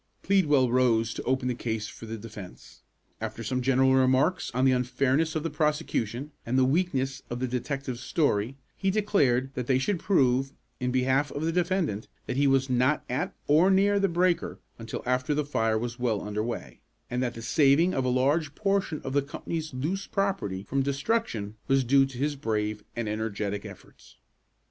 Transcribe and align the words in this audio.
Pleadwell 0.23 0.71
rose 0.71 1.13
to 1.13 1.21
open 1.25 1.47
the 1.47 1.53
case 1.53 1.87
for 1.87 2.07
the 2.07 2.17
defence. 2.17 2.81
After 3.21 3.43
some 3.43 3.61
general 3.61 3.93
remarks 3.93 4.49
on 4.51 4.65
the 4.65 4.71
unfairness 4.71 5.35
of 5.35 5.43
the 5.43 5.51
prosecution, 5.51 6.31
and 6.43 6.57
the 6.57 6.65
weakness 6.65 7.21
of 7.29 7.39
the 7.39 7.47
detective's 7.47 7.99
story, 7.99 8.57
he 8.75 8.89
declared 8.89 9.53
that 9.53 9.67
they 9.67 9.77
should 9.77 9.99
prove, 9.99 10.53
in 10.79 10.89
behalf 10.89 11.31
of 11.31 11.43
the 11.43 11.51
defendant, 11.51 12.07
that 12.25 12.35
he 12.35 12.47
was 12.47 12.67
not 12.67 13.03
at 13.11 13.35
or 13.45 13.69
near 13.69 13.99
the 13.99 14.09
breaker 14.09 14.57
until 14.79 15.03
after 15.05 15.35
the 15.35 15.45
fire 15.45 15.77
was 15.77 15.99
well 15.99 16.21
under 16.23 16.41
way, 16.41 16.81
and 17.11 17.21
that 17.21 17.35
the 17.35 17.43
saving 17.43 17.93
of 17.93 18.03
a 18.03 18.09
large 18.09 18.55
portion 18.55 19.01
of 19.03 19.13
the 19.13 19.21
company's 19.21 19.71
loose 19.71 20.07
property 20.07 20.63
from 20.63 20.81
destruction 20.81 21.57
was 21.67 21.83
due 21.83 22.07
to 22.07 22.17
his 22.17 22.35
brave 22.35 22.83
and 22.95 23.07
energetic 23.07 23.67
efforts. 23.67 24.15